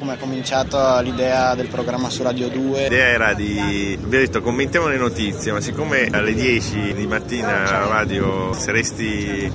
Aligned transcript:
Come 0.00 0.14
è 0.14 0.16
cominciata 0.16 0.98
l'idea 1.02 1.54
del 1.54 1.68
programma 1.68 2.08
su 2.08 2.22
Radio 2.22 2.48
2? 2.48 2.84
L'idea 2.84 3.08
era 3.08 3.34
di, 3.34 3.98
abbiamo 4.02 4.24
detto 4.24 4.40
commentiamo 4.40 4.86
le 4.88 4.96
notizie, 4.96 5.52
ma 5.52 5.60
siccome 5.60 6.08
alle 6.10 6.32
10 6.32 6.94
di 6.94 7.06
mattina 7.06 7.82
a 7.82 7.86
radio 7.86 8.54
saresti 8.54 9.52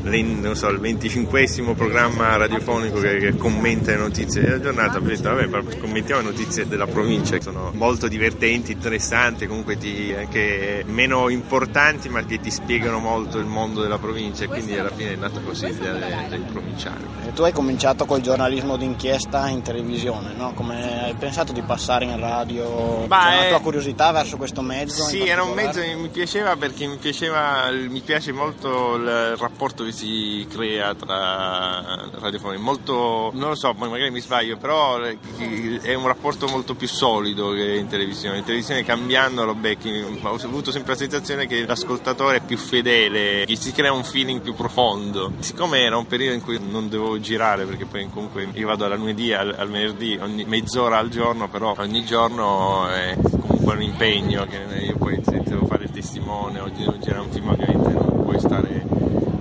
so, 0.53 0.69
il 0.69 0.77
25 0.77 1.73
programma 1.73 2.37
radiofonico 2.37 2.99
che, 2.99 3.17
che, 3.17 3.35
commenta 3.37 3.89
le 3.89 3.97
notizie 3.97 4.41
della 4.41 4.59
giornata, 4.59 4.99
abbiamo 4.99 5.15
detto 5.15 5.33
vabbè 5.33 5.79
commentiamo 5.79 6.21
le 6.21 6.27
notizie 6.27 6.67
della 6.67 6.85
provincia, 6.85 7.37
che 7.37 7.41
sono 7.41 7.71
molto 7.73 8.07
divertenti, 8.07 8.73
interessanti, 8.73 9.47
comunque 9.47 9.79
ti, 9.79 10.13
anche 10.15 10.83
meno 10.85 11.27
importanti 11.29 12.07
ma 12.07 12.23
che 12.23 12.39
ti 12.39 12.51
spiegano 12.51 12.99
molto 12.99 13.39
il 13.39 13.47
mondo 13.47 13.81
della 13.81 13.97
provincia 13.97 14.43
e 14.43 14.47
quindi 14.47 14.77
alla 14.77 14.91
fine 14.91 15.13
è 15.13 15.15
nata 15.15 15.39
così 15.39 15.65
l'idea 15.65 15.93
del, 15.93 16.27
del 16.29 16.41
provinciale. 16.41 17.03
E 17.27 17.33
tu 17.33 17.41
hai 17.41 17.51
cominciato 17.51 18.05
col 18.05 18.21
giornalismo 18.21 18.77
d'inchiesta 18.77 19.47
in 19.47 19.63
televisione 19.63 20.33
no? 20.35 20.53
Come 20.53 21.05
hai 21.05 21.13
pensato 21.15 21.51
di 21.51 21.61
passare 21.61 22.05
in 22.05 22.19
radio? 22.19 23.05
Ma 23.07 23.29
C'è 23.29 23.37
una 23.39 23.47
tua 23.49 23.61
curiosità 23.61 24.11
verso 24.11 24.37
questo 24.37 24.61
mezzo? 24.61 25.03
Sì, 25.03 25.27
era 25.27 25.43
un 25.43 25.53
mezzo 25.53 25.79
che 25.79 25.95
mi 25.95 26.09
piaceva 26.09 26.55
perché 26.55 26.87
mi, 26.87 26.97
piaceva, 26.97 27.69
mi 27.71 28.01
piace 28.01 28.31
molto 28.31 28.95
il 28.95 29.35
rapporto 29.37 29.83
che 29.83 29.91
si 29.91 30.45
crea 30.49 30.93
tra 30.95 32.07
radiofoni. 32.19 32.57
Molto, 32.57 33.31
non 33.33 33.49
lo 33.49 33.55
so, 33.55 33.73
magari 33.73 34.11
mi 34.11 34.21
sbaglio, 34.21 34.57
però 34.57 34.99
è 34.99 35.93
un 35.93 36.07
rapporto 36.07 36.47
molto 36.47 36.75
più 36.75 36.87
solido 36.87 37.51
che 37.51 37.75
in 37.75 37.87
televisione. 37.87 38.37
In 38.39 38.43
televisione 38.43 38.83
cambiando 38.83 39.45
lo 39.45 39.55
becchi, 39.55 40.19
ho 40.21 40.35
avuto 40.35 40.71
sempre 40.71 40.93
la 40.93 40.97
sensazione 40.97 41.47
che 41.47 41.65
l'ascoltatore 41.65 42.37
è 42.37 42.41
più 42.41 42.57
fedele, 42.57 43.45
che 43.45 43.55
si 43.55 43.71
crea 43.71 43.91
un 43.91 44.03
feeling 44.03 44.41
più 44.41 44.53
profondo. 44.53 45.31
Siccome 45.39 45.79
era 45.79 45.97
un 45.97 46.07
periodo 46.07 46.33
in 46.35 46.41
cui 46.41 46.59
non 46.59 46.89
dovevo 46.89 47.19
girare, 47.19 47.65
perché 47.65 47.85
poi 47.85 48.09
comunque 48.09 48.47
io 48.53 48.67
vado 48.67 48.87
dal 48.87 48.97
lunedì 48.97 49.33
al, 49.33 49.53
al 49.57 49.69
venerdì, 49.69 50.17
ogni, 50.25 50.43
mezz'ora 50.45 50.97
al 50.97 51.09
giorno, 51.09 51.47
però 51.47 51.73
ogni 51.77 52.03
giorno 52.03 52.87
è 52.89 53.15
comunque 53.15 53.75
un 53.75 53.81
impegno 53.81 54.45
che 54.45 54.57
io 54.79 54.97
poi 54.97 55.21
devo 55.21 55.65
fare 55.67 55.85
il 55.85 55.91
testimone, 55.91 56.61
devo 56.75 56.97
girare 56.97 57.21
un 57.21 57.31
film 57.31 57.49
ovviamente 57.49 57.89
non 57.91 58.23
puoi 58.23 58.39
stare 58.39 58.85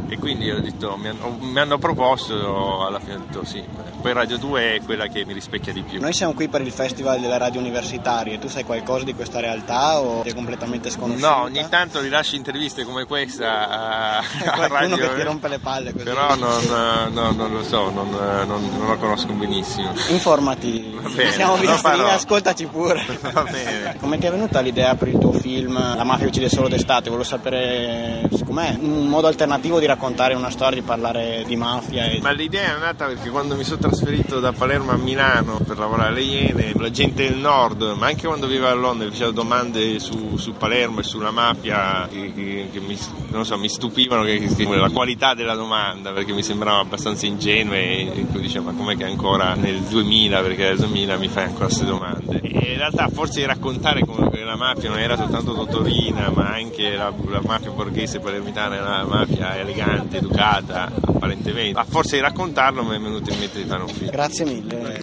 e 0.08 0.18
quindi 0.34 0.50
ho 0.50 0.60
detto, 0.60 0.96
mi, 0.96 1.08
hanno, 1.08 1.36
mi 1.40 1.58
hanno 1.58 1.78
proposto, 1.78 2.84
alla 2.84 2.98
fine 2.98 3.14
ho 3.14 3.18
detto 3.18 3.44
sì, 3.44 3.62
poi 4.00 4.12
Radio 4.12 4.36
2 4.36 4.74
è 4.74 4.80
quella 4.82 5.06
che 5.06 5.24
mi 5.24 5.32
rispecchia 5.32 5.72
di 5.72 5.82
più. 5.82 6.00
Noi 6.00 6.12
siamo 6.12 6.34
qui 6.34 6.48
per 6.48 6.60
il 6.60 6.72
Festival 6.72 7.20
delle 7.20 7.38
Radio 7.38 7.60
Universitarie, 7.60 8.38
tu 8.38 8.48
sai 8.48 8.64
qualcosa 8.64 9.04
di 9.04 9.14
questa 9.14 9.38
realtà 9.38 10.00
o 10.00 10.24
è 10.24 10.34
completamente 10.34 10.91
sconosciuta? 10.91 11.28
No, 11.28 11.42
ogni 11.42 11.64
tanto 11.68 12.00
rilasci 12.00 12.34
interviste 12.34 12.84
come 12.84 13.04
questa 13.04 13.68
a, 13.68 14.18
a 14.18 14.66
radio. 14.66 14.96
che 14.96 15.14
ti 15.14 15.22
rompe 15.22 15.48
le 15.48 15.58
palle 15.60 15.92
così. 15.92 16.04
Però 16.04 16.34
non, 16.34 17.12
no, 17.12 17.30
non 17.30 17.52
lo 17.52 17.62
so, 17.62 17.91
non, 17.91 18.10
non, 18.10 18.76
non, 18.76 18.86
lo 18.88 18.98
conosco 18.98 19.32
benissimo. 19.32 19.92
Informati, 20.08 20.98
bene, 21.14 21.30
siamo 21.30 21.56
vicini, 21.56 22.10
ascoltaci 22.10 22.66
pure. 22.66 23.04
Va 23.32 23.44
bene. 23.44 23.96
Come 24.00 24.19
ti 24.19 24.26
è 24.26 24.30
venuta 24.30 24.60
l'idea 24.60 24.94
per 24.96 25.08
il 25.08 25.19
tuo 25.19 25.32
film 25.32 25.74
La 25.74 26.04
mafia 26.04 26.26
uccide 26.26 26.48
solo 26.48 26.69
d'estate? 26.69 27.08
Volevo 27.08 27.26
sapere 27.26 28.28
com'è 28.44 28.76
un 28.80 29.06
modo 29.06 29.26
alternativo 29.26 29.78
di 29.78 29.86
raccontare 29.86 30.23
una 30.33 30.48
storia, 30.48 30.80
di 30.80 30.86
parlare 30.86 31.44
di 31.47 31.56
mafia. 31.56 32.06
E... 32.06 32.20
Ma 32.22 32.30
l'idea 32.30 32.77
è 32.77 32.78
nata 32.78 33.05
perché 33.06 33.28
quando 33.28 33.55
mi 33.56 33.64
sono 33.64 33.80
trasferito 33.80 34.41
da 34.41 34.53
Palermo 34.53 34.92
a 34.92 34.97
Milano 34.97 35.58
per 35.58 35.78
lavorare 35.78 36.08
alle 36.08 36.22
Iene, 36.22 36.72
la 36.77 36.91
gente 36.91 37.28
del 37.28 37.36
nord, 37.36 37.83
ma 37.98 38.06
anche 38.06 38.27
quando 38.27 38.47
vivevo 38.47 38.69
a 38.69 38.75
Londra, 38.75 39.08
facevo 39.08 39.31
domande 39.31 39.98
su, 39.98 40.36
su, 40.39 40.55
Palermo 40.55 41.00
e 41.00 41.03
sulla 41.03 41.31
mafia 41.31 42.08
che, 42.11 42.33
che, 42.33 42.69
che 42.72 42.81
mi, 42.81 42.97
so, 42.97 43.58
mi, 43.58 43.69
stupivano 43.69 44.22
che, 44.22 44.48
la 44.56 44.91
qualità 44.91 45.34
della 45.34 45.55
domanda, 45.55 46.12
perché 46.12 46.33
mi 46.33 46.42
sembrava 46.42 46.78
abbastanza 46.78 47.27
ingenua 47.27 47.77
e 47.77 48.27
dicevo 48.31 48.70
ma 48.70 48.72
com'è 48.72 48.97
che 48.97 49.05
ancora 49.05 49.55
nel 49.55 49.81
2000, 49.81 50.41
perché 50.41 50.64
nel 50.64 50.78
2000 50.78 51.16
mi 51.19 51.28
fai 51.28 51.44
ancora 51.44 51.66
queste 51.66 51.84
domande. 51.84 52.41
E 52.41 52.72
in 52.72 52.77
realtà 52.78 53.09
forse 53.09 53.44
raccontare 53.44 54.00
come 54.05 54.23
la 54.45 54.56
mafia 54.56 54.89
non 54.91 54.98
era 54.98 55.17
soltanto 55.17 55.55
Totorina, 55.55 56.31
ma 56.31 56.53
anche 56.53 56.95
la, 56.95 57.12
la 57.28 57.41
mafia 57.42 57.70
borghese 57.70 58.20
palermitana 58.20 58.77
era 58.77 58.84
una 58.84 59.05
mafia 59.05 59.56
elegante, 59.59 60.19
educata, 60.19 60.91
apparentemente. 61.00 61.78
A 61.78 61.84
forza 61.84 62.16
di 62.16 62.22
raccontarlo 62.22 62.84
mi 62.84 62.97
è 62.97 63.00
venuto 63.00 63.31
in 63.31 63.38
mente 63.38 63.62
di 63.62 63.69
fare 63.69 63.83
un 63.83 63.88
film. 63.88 64.10
Grazie 64.10 64.44
mille. 64.44 64.93